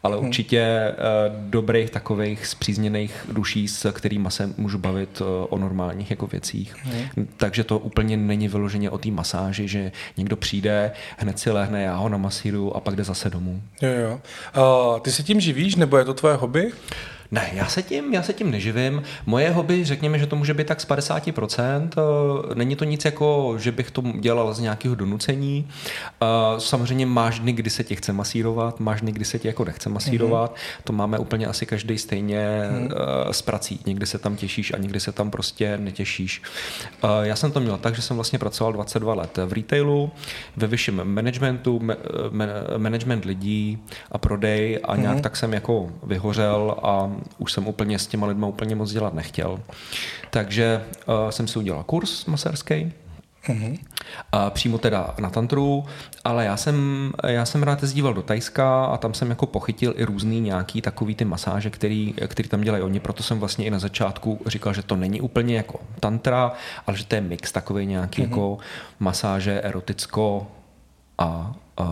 ale 0.04 0.18
Mhm. 0.18 0.25
určitě 0.27 0.94
uh, 0.98 1.36
dobrých 1.50 1.89
takových 1.89 2.46
zpřízněných 2.48 3.25
duší, 3.32 3.68
s 3.68 3.92
kterými 3.92 4.32
se 4.32 4.50
můžu 4.58 4.77
bavit 4.77 5.22
uh, 5.22 5.27
o 5.50 5.58
normálních 5.58 6.10
jako 6.10 6.27
věcích. 6.27 6.75
Mhm. 6.86 7.27
Takže 7.38 7.63
to 7.63 7.80
úplně 7.80 8.18
není 8.18 8.48
vyloženě 8.48 8.89
o 8.89 8.98
té 8.98 9.12
masáži, 9.12 9.68
že 9.68 9.92
někdo 10.18 10.36
přijde, 10.36 10.92
hned 11.18 11.39
si 11.39 11.51
lehne, 11.51 11.84
já 11.84 11.96
ho 11.96 12.10
namasíruju 12.10 12.74
a 12.74 12.80
pak 12.80 12.96
jde 12.96 13.04
zase 13.04 13.30
domů. 13.30 13.62
Jo, 13.82 13.89
jo. 13.89 14.20
A 14.54 15.00
ty 15.00 15.12
se 15.12 15.24
tím 15.24 15.39
živíš, 15.39 15.75
nebo 15.75 15.98
je 15.98 16.06
to 16.06 16.13
tvoje 16.13 16.36
hobby? 16.36 16.72
Ne, 17.32 17.50
já 17.54 17.68
se 17.68 17.84
tím, 17.84 18.14
já 18.14 18.24
se 18.24 18.34
tím 18.34 18.52
neživím. 18.52 19.04
Moje 19.26 19.50
hobby, 19.52 19.86
řekněme, 19.86 20.20
že 20.20 20.28
to 20.28 20.36
může 20.36 20.54
být 20.54 20.68
tak 20.68 20.82
z 20.82 20.88
50%. 20.88 21.90
Eh, 22.52 22.56
Není 22.56 22.76
to 22.76 22.84
nic 22.84 23.06
jako, 23.06 23.56
že 23.58 23.72
bych 23.72 23.92
to 23.92 24.04
dělal 24.20 24.54
z 24.54 24.60
nějakého 24.60 24.96
donucení. 24.96 25.68
Eh, 26.22 26.26
Samozřejmě 26.60 27.06
máš 27.06 27.40
dny, 27.40 27.54
kdy 27.54 27.70
se 27.70 27.84
tě 27.84 27.96
chce 27.96 28.14
masírovat, 28.14 28.80
máš 28.80 29.02
dny, 29.02 29.12
kdy 29.12 29.26
se 29.26 29.40
tě 29.40 29.48
jako 29.48 29.66
nechce 29.66 29.90
masírovat. 29.90 30.52
Mm-hmm. 30.56 30.82
To 30.84 30.94
máme 30.94 31.20
úplně 31.20 31.48
asi 31.48 31.66
každý 31.66 31.98
stejně 31.98 32.48
mm-hmm. 32.72 33.30
s 33.32 33.42
prací. 33.42 33.80
Někdy 33.86 34.06
se 34.06 34.18
tam 34.18 34.36
těšíš 34.36 34.74
a 34.74 34.78
někdy 34.78 35.00
se 35.00 35.12
tam 35.12 35.32
prostě 35.32 35.78
netěšíš. 35.78 36.42
Já 37.22 37.36
jsem 37.36 37.52
to 37.52 37.60
měl 37.60 37.78
tak, 37.78 37.96
že 37.96 38.02
jsem 38.02 38.18
vlastně 38.18 38.40
pracoval 38.40 38.74
22 38.74 39.14
let 39.14 39.40
v 39.46 39.54
retailu, 39.54 40.12
ve 40.58 40.68
vyšším 40.68 41.02
managementu, 41.04 41.80
ma- 41.80 41.98
ma- 42.32 42.78
management 42.78 43.26
lidí 43.26 43.78
a 44.12 44.18
prodej 44.18 44.80
a 44.84 44.96
nějak 44.96 45.18
mm-hmm. 45.18 45.22
tak 45.22 45.36
jsem 45.36 45.54
jako 45.54 45.90
vyhořel 46.04 46.76
a 46.84 47.12
už 47.38 47.52
jsem 47.52 47.68
úplně 47.68 48.00
s 48.00 48.08
těma 48.08 48.28
lidma 48.28 48.48
úplně 48.48 48.76
moc 48.76 48.92
dělat 48.92 49.14
nechtěl. 49.14 49.60
Takže 50.30 50.84
uh, 51.08 51.30
jsem 51.30 51.48
si 51.48 51.60
udělal 51.60 51.84
kurz 51.84 52.26
masérský, 52.26 52.94
Mm-hmm. 53.48 53.80
A 54.32 54.50
přímo 54.50 54.78
teda 54.78 55.16
na 55.20 55.30
tantru, 55.30 55.86
ale 56.24 56.46
já 56.46 56.58
jsem, 56.58 57.12
já 57.28 57.46
jsem 57.46 57.64
rád 57.64 57.82
jezdíval 57.82 58.14
do 58.14 58.22
Tajska 58.22 58.86
a 58.86 58.98
tam 58.98 59.14
jsem 59.14 59.30
jako 59.30 59.46
pochytil 59.46 59.94
i 59.98 60.04
různý 60.04 60.42
nějaký 60.42 60.82
takový 60.82 61.16
ty 61.16 61.26
masáže, 61.26 61.70
který, 61.70 62.14
který 62.28 62.50
tam 62.50 62.62
dělají 62.62 62.84
oni, 62.84 63.00
proto 63.00 63.24
jsem 63.24 63.40
vlastně 63.40 63.66
i 63.66 63.70
na 63.70 63.80
začátku 63.80 64.42
říkal, 64.46 64.74
že 64.74 64.84
to 64.84 64.96
není 64.96 65.22
úplně 65.22 65.58
jako 65.58 65.80
tantra, 66.00 66.52
ale 66.88 66.98
že 66.98 67.06
to 67.06 67.16
je 67.16 67.22
mix 67.22 67.52
takový 67.52 67.86
nějaký 67.86 68.22
mm-hmm. 68.22 68.30
jako 68.30 68.58
masáže 69.00 69.62
eroticko 69.62 70.48
a, 71.18 71.56
a, 71.78 71.84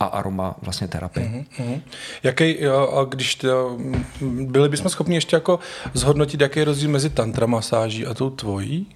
a 0.00 0.04
aroma 0.04 0.54
vlastně 0.62 0.88
terapie. 0.88 1.26
Mm-hmm. 1.26 1.64
Mhm. 1.64 1.80
Jaký, 2.22 2.66
a 2.66 3.04
když 3.08 3.34
to, 3.34 3.78
byli 4.20 4.68
bychom 4.68 4.90
schopni 4.90 5.14
ještě 5.14 5.36
jako 5.36 5.58
zhodnotit, 5.94 6.40
jaký 6.40 6.58
je 6.58 6.64
rozdíl 6.64 6.90
mezi 6.90 7.10
tantra 7.10 7.46
masáží 7.46 8.06
a 8.06 8.14
tou 8.14 8.30
tvojí? 8.30 8.86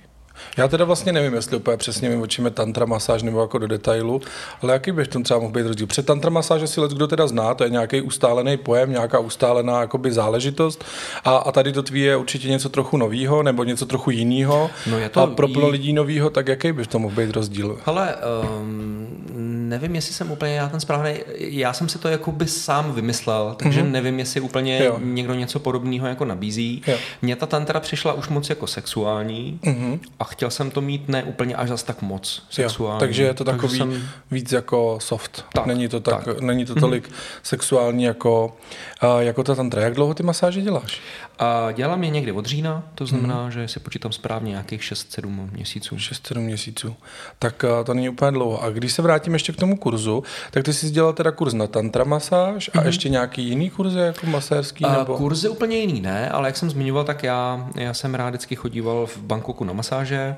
Já 0.57 0.69
teda 0.69 0.85
vlastně 0.85 1.13
nevím, 1.13 1.35
jestli 1.35 1.57
úplně 1.57 1.77
přesně 1.77 2.09
vím, 2.09 2.21
o 2.21 2.27
čem 2.27 2.45
je 2.45 2.51
tantra 2.51 2.87
masáž 2.87 3.23
nebo 3.23 3.41
jako 3.41 3.59
do 3.59 3.67
detailu, 3.67 4.21
ale 4.63 4.73
jaký 4.73 4.93
by 4.93 5.05
v 5.05 5.09
tom 5.09 5.23
třeba 5.23 5.41
mohl 5.41 5.53
být 5.53 5.67
rozdíl? 5.67 5.87
Před 5.87 6.07
tantra 6.07 6.31
masáž 6.31 6.63
asi 6.63 6.81
let, 6.81 6.93
kdo 6.93 7.07
teda 7.07 7.27
zná, 7.27 7.55
to 7.55 7.65
je 7.65 7.71
nějaký 7.71 8.01
ustálený 8.01 8.57
pojem, 8.57 8.91
nějaká 8.91 9.19
ustálená 9.19 9.81
jakoby 9.81 10.13
záležitost 10.13 10.85
a, 11.25 11.37
a 11.37 11.53
tady 11.53 11.73
to 11.73 11.83
tvý 11.83 12.01
je 12.01 12.17
určitě 12.17 12.49
něco 12.49 12.69
trochu 12.69 12.97
novýho 12.97 13.43
nebo 13.43 13.65
něco 13.65 13.87
trochu 13.87 14.11
jiného. 14.11 14.71
No 14.91 14.99
je 14.99 15.09
to 15.09 15.21
a 15.21 15.27
pro 15.27 15.49
plno 15.49 15.69
lidí 15.69 15.93
novýho, 15.93 16.31
tak 16.31 16.49
jaký 16.49 16.73
by 16.73 16.85
v 16.85 16.87
tom 16.87 17.03
mohl 17.03 17.15
být 17.15 17.31
rozdíl? 17.31 17.79
Hele, 17.85 18.17
um, 18.51 19.62
nevím, 19.69 19.95
jestli 19.95 20.15
jsem 20.15 20.31
úplně 20.31 20.55
já 20.55 20.69
ten 20.69 20.81
správný. 20.81 21.15
Já 21.39 21.73
jsem 21.73 21.89
si 21.89 21.99
to 21.99 22.09
jakoby 22.09 22.47
sám 22.49 22.93
vymyslel, 22.93 23.55
takže 23.59 23.83
mm-hmm. 23.83 23.91
nevím, 23.91 24.19
jestli 24.19 24.41
úplně 24.41 24.85
Jo. 24.85 24.99
někdo 25.03 25.35
něco 25.35 25.59
podobného 25.59 26.07
jako 26.07 26.25
nabízí. 26.25 26.83
Jo. 26.87 26.97
Mně 27.23 27.37
ta 27.37 27.47
tantra 27.47 27.81
přišla 27.81 28.13
už 28.13 28.29
moc 28.29 28.51
jako 28.51 28.67
sexuální 28.67 29.61
mm-hmm. 29.63 30.01
a 30.21 30.25
chtěl 30.25 30.51
jsem 30.51 30.71
to 30.71 30.81
mít 30.81 31.09
ne 31.09 31.25
úplně 31.25 31.57
až 31.57 31.69
zas 31.69 31.83
tak 31.83 32.03
moc 32.03 32.47
sexuální. 32.51 32.97
Jo, 32.97 33.01
takže 33.01 33.23
je 33.23 33.35
to 33.35 33.45
Takže 33.45 33.61
takový 33.61 33.79
jsem- 33.79 34.09
víc 34.31 34.53
jako 34.53 34.99
soft. 35.01 35.45
Tak, 35.53 35.67
není 35.67 35.89
to, 35.89 36.01
tak, 36.01 36.25
tak. 36.25 36.41
Není 36.41 36.65
to 36.65 36.75
tolik 36.75 37.11
sexuální 37.43 38.05
jako, 38.05 38.57
uh, 39.03 39.21
jako 39.21 39.43
ta 39.45 39.55
tantra. 39.55 39.83
Jak 39.83 39.95
dlouho 39.95 40.15
ty 40.15 40.23
masáže 40.23 40.63
děláš? 40.63 41.01
A 41.39 41.73
dělám 41.73 42.05
je 42.05 42.11
někdy 42.11 42.33
od 42.33 42.47
října, 42.47 42.83
to 42.95 43.07
znamená, 43.07 43.49
mm-hmm. 43.49 43.53
že 43.53 43.69
si 43.69 43.81
počítám 43.81 44.13
správně 44.13 44.51
nějakých 44.51 44.81
6-7 44.81 45.51
měsíců. 45.53 45.97
6-7 45.97 46.41
měsíců. 46.41 46.97
Tak 47.39 47.65
uh, 47.65 47.85
to 47.85 47.95
není 47.95 48.09
úplně 48.09 48.31
dlouho. 48.31 48.63
A 48.63 48.71
když 48.71 48.93
se 48.93 49.03
vrátím 49.03 49.33
ještě 49.33 49.53
k 49.53 49.57
tomu 49.63 49.77
kurzu, 49.77 50.23
tak 50.51 50.65
ty 50.65 50.73
jsi 50.73 50.91
dělal 50.91 51.13
teda 51.13 51.31
kurz 51.31 51.55
na 51.55 51.67
tantra 51.67 52.05
masáž 52.05 52.71
a 52.75 52.83
ještě 52.83 53.09
nějaký 53.09 53.49
jiný 53.49 53.71
kurz 53.71 53.95
jako 53.95 54.27
masérský? 54.27 54.85
A 54.85 54.99
Nebo... 54.99 55.17
kurzy 55.17 55.49
úplně 55.49 55.77
jiný 55.77 56.01
ne, 56.01 56.31
ale 56.31 56.49
jak 56.49 56.57
jsem 56.57 56.71
zmiňoval, 56.71 57.05
tak 57.05 57.23
já, 57.23 57.69
já 57.77 57.95
jsem 57.95 58.15
rád 58.15 58.29
vždycky 58.29 58.57
chodíval 58.57 59.07
v 59.07 59.19
Bangkoku 59.19 59.65
na 59.65 59.73
masáže 59.73 60.37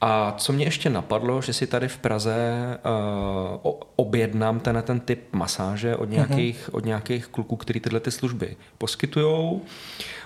a 0.00 0.34
co 0.38 0.52
mě 0.52 0.64
ještě 0.64 0.90
napadlo, 0.90 1.42
že 1.42 1.52
si 1.52 1.66
tady 1.66 1.88
v 1.88 1.98
Praze 1.98 2.36
uh, 3.64 3.72
objednám 3.96 4.60
ten, 4.60 4.82
ten 4.82 5.00
typ 5.00 5.20
masáže 5.32 5.96
od 5.96 6.10
nějakých, 6.10 6.68
uh-huh. 6.68 6.76
od 6.76 6.84
nějakých 6.84 7.26
kluků, 7.26 7.56
který 7.56 7.80
tyhle 7.80 8.00
ty 8.00 8.10
služby 8.10 8.56
poskytujou. 8.78 9.62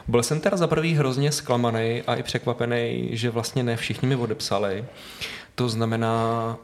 Byl 0.08 0.22
jsem 0.22 0.40
teda 0.40 0.56
za 0.56 0.66
prvý 0.66 0.94
hrozně 0.94 1.32
zklamaný 1.32 2.02
a 2.06 2.14
i 2.14 2.22
překvapený, 2.22 3.08
že 3.12 3.30
vlastně 3.30 3.62
ne 3.62 3.76
všichni 3.76 4.08
mi 4.08 4.16
odepsali. 4.16 4.84
To 5.58 5.68
znamená, 5.68 6.56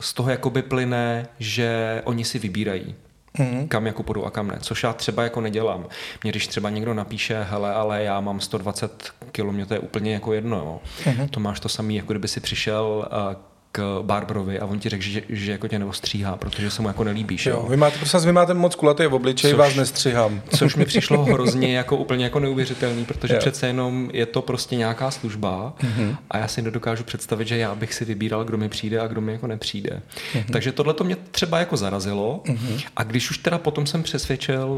z 0.00 0.12
toho 0.14 0.30
jakoby 0.30 0.62
plyne, 0.62 1.28
že 1.38 2.02
oni 2.04 2.24
si 2.24 2.38
vybírají 2.38 2.94
mm. 3.38 3.68
kam 3.68 3.86
jako 3.86 4.02
půjdu 4.02 4.26
a 4.26 4.30
kam 4.30 4.48
ne. 4.48 4.58
Což 4.60 4.82
já 4.82 4.92
třeba 4.92 5.22
jako 5.22 5.40
nedělám. 5.40 5.86
Mě 6.22 6.32
když 6.32 6.46
třeba 6.46 6.70
někdo 6.70 6.94
napíše, 6.94 7.46
hele, 7.50 7.74
ale 7.74 8.02
já 8.02 8.20
mám 8.20 8.40
120 8.40 9.10
km, 9.32 9.64
to 9.64 9.74
je 9.74 9.80
úplně 9.80 10.12
jako 10.12 10.32
jedno. 10.32 10.56
Jo. 10.56 10.80
Mm. 11.18 11.28
To 11.28 11.40
máš 11.40 11.60
to 11.60 11.68
samý, 11.68 11.96
jako 11.96 12.12
kdyby 12.12 12.28
si 12.28 12.40
přišel 12.40 13.08
k 13.72 13.98
Barbarovi 14.02 14.60
a 14.60 14.66
on 14.66 14.78
ti 14.78 14.88
řekl, 14.88 15.02
že, 15.02 15.22
že 15.28 15.52
jako 15.52 15.68
tě 15.68 15.78
neostříhá, 15.78 16.36
protože 16.36 16.70
se 16.70 16.82
mu 16.82 16.88
jako 16.88 17.04
nelíbíš. 17.04 17.46
Jo, 17.46 17.66
vy 17.68 17.76
máte, 17.76 17.96
prosím 17.98 18.16
vás, 18.16 18.24
vy 18.24 18.32
máte 18.32 18.54
moc 18.54 18.74
kulatý 18.74 19.06
v 19.06 19.14
obličeji, 19.14 19.52
Což- 19.54 19.58
vás 19.58 19.74
nestřihám. 19.74 20.42
Což 20.56 20.76
mi 20.76 20.84
přišlo 20.84 21.24
hrozně 21.24 21.76
jako 21.76 21.96
úplně 21.96 22.24
jako 22.24 22.40
neuvěřitelný, 22.40 23.04
protože 23.04 23.34
Jo. 23.34 23.40
přece 23.40 23.66
jenom 23.66 24.10
je 24.12 24.26
to 24.26 24.42
prostě 24.42 24.76
nějaká 24.76 25.10
služba 25.10 25.72
Mhm. 25.82 26.16
a 26.30 26.38
já 26.38 26.48
si 26.48 26.62
nedokážu 26.62 27.04
představit, 27.04 27.48
že 27.48 27.56
já 27.56 27.74
bych 27.74 27.94
si 27.94 28.04
vybíral, 28.04 28.44
kdo 28.44 28.58
mi 28.58 28.68
přijde 28.68 29.00
a 29.00 29.06
kdo 29.06 29.20
mi 29.20 29.32
jako 29.32 29.46
nepřijde. 29.46 30.02
Mhm. 30.34 30.44
Takže 30.52 30.72
tohle 30.72 30.94
to 30.94 31.04
mě 31.04 31.16
třeba 31.30 31.58
jako 31.58 31.76
zarazilo 31.76 32.42
a 32.96 33.02
když 33.02 33.30
už 33.30 33.38
teda 33.38 33.58
potom 33.58 33.86
jsem 33.86 34.02
přesvědčil 34.02 34.68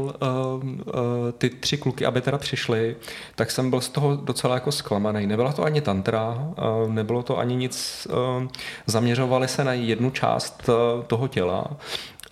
uh, 0.61 0.63
uh, 0.69 0.73
ty 1.37 1.49
tři 1.49 1.77
kluky, 1.77 2.05
aby 2.05 2.21
teda 2.21 2.37
přišli, 2.37 2.95
tak 3.35 3.51
jsem 3.51 3.69
byl 3.69 3.81
z 3.81 3.89
toho 3.89 4.15
docela 4.15 4.53
jako 4.55 4.71
zklamaný. 4.71 5.27
Nebyla 5.27 5.51
to 5.53 5.63
ani 5.63 5.81
tantra, 5.81 6.47
uh, 6.83 6.91
nebylo 6.93 7.23
to 7.23 7.37
ani 7.37 7.55
nic, 7.55 8.07
uh, 8.41 8.47
zaměřovali 8.85 9.47
se 9.47 9.63
na 9.63 9.73
jednu 9.73 10.09
část 10.09 10.69
uh, 10.69 11.03
toho 11.03 11.27
těla 11.27 11.65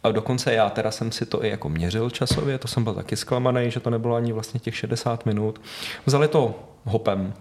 a 0.04 0.12
dokonce 0.12 0.54
já 0.54 0.70
teda 0.70 0.92
jsem 0.92 1.12
si 1.12 1.26
to 1.26 1.46
i 1.46 1.50
jako 1.50 1.70
měřil 1.70 2.10
časově, 2.10 2.58
to 2.58 2.68
jsem 2.68 2.84
byl 2.84 2.94
taky 2.94 3.16
zklamaný, 3.18 3.72
že 3.72 3.80
to 3.80 3.90
nebylo 3.90 4.16
ani 4.16 4.34
vlastně 4.34 4.60
těch 4.60 4.76
60 4.76 5.26
minut. 5.26 5.62
Vzali 6.06 6.28
to 6.28 6.56
hopem. 6.84 7.34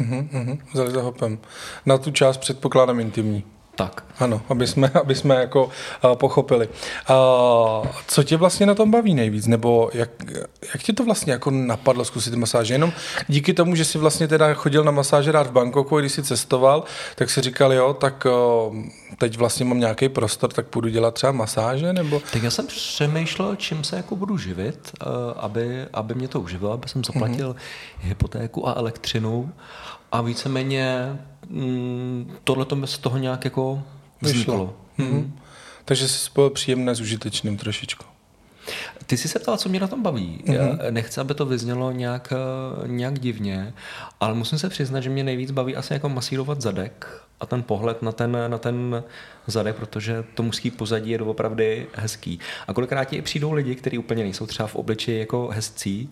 Mhm, 0.00 0.28
mhm, 0.32 0.58
vzali 0.72 0.90
za 0.90 1.02
hopem. 1.02 1.38
Na 1.86 1.98
tu 1.98 2.10
část 2.10 2.36
předpokládám 2.36 3.00
intimní. 3.00 3.44
Tak. 3.74 4.04
Ano, 4.18 4.42
aby 4.48 4.66
jsme, 4.66 4.88
aby 5.00 5.14
jsme 5.14 5.34
jako 5.34 5.64
uh, 5.64 6.14
pochopili. 6.14 6.68
Uh, 6.68 7.86
co 8.06 8.22
tě 8.22 8.36
vlastně 8.36 8.66
na 8.66 8.74
tom 8.74 8.90
baví 8.90 9.14
nejvíc? 9.14 9.46
Nebo 9.46 9.90
jak, 9.94 10.10
jak 10.62 10.82
tě 10.82 10.92
to 10.92 11.04
vlastně 11.04 11.32
jako 11.32 11.50
napadlo 11.50 12.04
zkusit 12.04 12.34
masáže? 12.34 12.74
Jenom 12.74 12.92
díky 13.28 13.54
tomu, 13.54 13.74
že 13.74 13.84
jsi 13.84 13.98
vlastně 13.98 14.28
teda 14.28 14.54
chodil 14.54 14.84
na 14.84 14.90
masáže 14.90 15.32
rád 15.32 15.46
v 15.46 15.52
Bangkoku, 15.52 16.00
když 16.00 16.12
jsi 16.12 16.22
cestoval, 16.22 16.84
tak 17.14 17.30
si 17.30 17.40
říkal, 17.40 17.72
jo, 17.72 17.94
tak 17.94 18.26
uh, 18.70 18.76
teď 19.18 19.38
vlastně 19.38 19.64
mám 19.64 19.80
nějaký 19.80 20.08
prostor, 20.08 20.52
tak 20.52 20.66
půjdu 20.66 20.88
dělat 20.88 21.14
třeba 21.14 21.32
masáže? 21.32 21.92
Nebo 21.92 22.22
Tak 22.32 22.42
já 22.42 22.50
jsem 22.50 22.66
přemýšlel, 22.66 23.56
čím 23.56 23.84
se 23.84 23.96
jako 23.96 24.16
budu 24.16 24.38
živit, 24.38 24.92
eh, 25.00 25.04
aby, 25.36 25.86
aby 25.92 26.14
mě 26.14 26.28
to 26.28 26.40
uživilo, 26.40 26.72
aby 26.72 26.88
jsem 26.88 27.04
zaplatil 27.04 27.52
mm-hmm. 27.52 28.08
hypotéku 28.08 28.68
a 28.68 28.72
elektřinu 28.72 29.52
a 30.12 30.20
víceméně 30.20 31.16
mm, 31.48 32.32
tohle 32.44 32.64
to 32.64 32.86
z 32.86 32.98
toho 32.98 33.18
nějak 33.18 33.44
jako 33.44 33.82
vzniklo. 34.20 34.76
Mhm. 34.98 35.38
Takže 35.84 36.08
jsi 36.08 36.30
byl 36.34 36.50
příjemné 36.50 36.94
s 36.94 37.00
užitečným 37.00 37.56
trošičku. 37.56 38.04
Ty 39.06 39.16
jsi 39.16 39.28
se 39.28 39.38
ptal, 39.38 39.56
co 39.56 39.68
mě 39.68 39.80
na 39.80 39.86
tom 39.86 40.02
baví. 40.02 40.42
Mm-hmm. 40.44 40.54
Já 40.54 40.90
nechci, 40.90 41.20
aby 41.20 41.34
to 41.34 41.46
vyznělo 41.46 41.92
nějak, 41.92 42.32
eh, 42.32 42.88
nějak 42.88 43.18
divně, 43.18 43.74
ale 44.20 44.34
musím 44.34 44.58
se 44.58 44.68
přiznat, 44.68 45.00
že 45.00 45.10
mě 45.10 45.24
nejvíc 45.24 45.50
baví 45.50 45.76
asi 45.76 45.92
jako 45.92 46.08
masírovat 46.08 46.60
zadek 46.60 47.06
a 47.40 47.46
ten 47.46 47.62
pohled 47.62 48.02
na 48.02 48.12
ten, 48.12 48.38
na 48.48 48.58
ten 48.58 49.04
zadek, 49.46 49.76
protože 49.76 50.24
to 50.34 50.42
mužský 50.42 50.70
pozadí 50.70 51.10
je 51.10 51.18
doopravdy 51.18 51.86
hezký. 51.94 52.38
A 52.68 52.72
kolikrát 52.72 53.04
ti 53.04 53.22
přijdou 53.22 53.52
lidi, 53.52 53.74
kteří 53.74 53.98
úplně 53.98 54.22
nejsou 54.22 54.46
třeba 54.46 54.66
v 54.66 54.76
obličeji 54.76 55.18
jako 55.18 55.48
hezcí, 55.52 56.10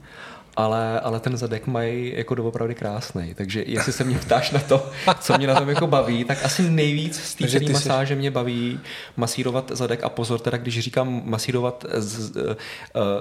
ale, 0.57 1.01
ale 1.01 1.21
ten 1.21 1.37
zadek 1.37 1.67
mají 1.67 2.13
jako 2.17 2.35
doopravdy 2.35 2.75
krásný. 2.75 3.35
Takže 3.35 3.65
jestli 3.67 3.93
se 3.93 4.05
mě 4.05 4.19
ptáš 4.19 4.51
na 4.51 4.61
to, 4.61 4.91
co 5.21 5.39
mě 5.39 5.47
na 5.47 5.55
tom 5.55 5.69
jako 5.69 5.87
baví, 5.87 6.25
tak 6.25 6.45
asi 6.45 6.71
nejvíc 6.71 7.21
z 7.21 7.35
té 7.35 7.73
masáže 7.73 8.15
jsi... 8.15 8.19
mě 8.19 8.31
baví 8.31 8.81
masírovat 9.17 9.71
zadek 9.75 10.05
a 10.05 10.09
pozor, 10.09 10.41
teda 10.41 10.59
když 10.59 10.81
říkám 10.81 11.23
masírovat 11.25 11.85
z, 11.95 12.37
uh, 12.37 12.53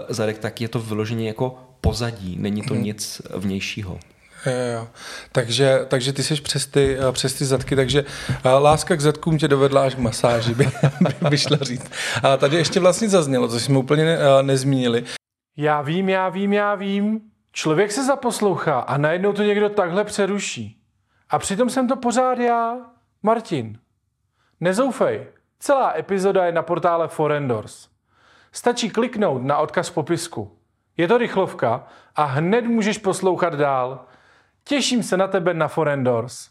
zadek, 0.09 0.37
tak 0.37 0.61
je 0.61 0.67
to 0.67 0.79
vyloženě 0.79 1.27
jako 1.27 1.59
pozadí, 1.81 2.37
není 2.39 2.61
to 2.61 2.73
hmm. 2.73 2.83
nic 2.83 3.21
vnějšího. 3.35 3.99
Jo, 4.45 4.53
jo. 4.73 4.87
Takže, 5.31 5.85
takže 5.87 6.13
ty 6.13 6.23
jsi 6.23 6.35
přes 6.35 6.67
ty, 6.67 6.97
eh, 6.99 7.11
přes 7.11 7.33
ty 7.33 7.45
zadky, 7.45 7.75
takže 7.75 8.05
eh, 8.43 8.49
láska 8.49 8.95
k 8.95 9.01
zadkům 9.01 9.37
tě 9.37 9.47
dovedla 9.47 9.83
až 9.83 9.95
k 9.95 9.97
masáži, 9.97 10.55
by, 10.55 10.69
by 11.29 11.37
šla 11.37 11.57
říct. 11.61 11.91
A 12.23 12.37
tady 12.37 12.57
ještě 12.57 12.79
vlastně 12.79 13.09
zaznělo, 13.09 13.47
co 13.47 13.59
jsme 13.59 13.77
úplně 13.77 14.05
ne, 14.05 14.17
nezmínili, 14.41 15.03
já 15.57 15.81
vím, 15.81 16.09
já 16.09 16.29
vím, 16.29 16.53
já 16.53 16.75
vím. 16.75 17.21
Člověk 17.51 17.91
se 17.91 18.05
zaposlouchá 18.05 18.79
a 18.79 18.97
najednou 18.97 19.33
to 19.33 19.43
někdo 19.43 19.69
takhle 19.69 20.03
přeruší. 20.03 20.81
A 21.29 21.39
přitom 21.39 21.69
jsem 21.69 21.87
to 21.87 21.95
pořád 21.95 22.39
já, 22.39 22.77
Martin. 23.23 23.79
Nezoufej, 24.59 25.27
celá 25.59 25.97
epizoda 25.97 26.45
je 26.45 26.51
na 26.51 26.61
portále 26.61 27.07
Forendors. 27.07 27.89
Stačí 28.51 28.89
kliknout 28.89 29.43
na 29.43 29.57
odkaz 29.57 29.89
v 29.89 29.93
popisku. 29.93 30.57
Je 30.97 31.07
to 31.07 31.17
rychlovka 31.17 31.87
a 32.15 32.23
hned 32.23 32.61
můžeš 32.61 32.97
poslouchat 32.97 33.53
dál. 33.53 34.05
Těším 34.63 35.03
se 35.03 35.17
na 35.17 35.27
tebe 35.27 35.53
na 35.53 35.67
Forendors. 35.67 36.49